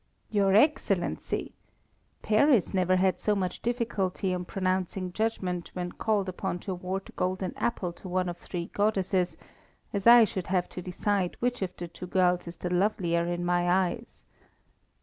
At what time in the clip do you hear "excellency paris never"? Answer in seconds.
0.55-2.95